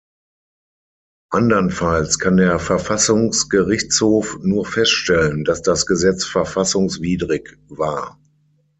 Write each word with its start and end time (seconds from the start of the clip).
Andernfalls 1.29 2.17
kann 2.17 2.37
der 2.37 2.57
Verfassungsgerichtshof 2.57 4.39
nur 4.41 4.65
feststellen, 4.65 5.43
dass 5.43 5.61
das 5.61 5.85
Gesetz 5.85 6.25
verfassungswidrig 6.25 7.59
war. 7.67 8.19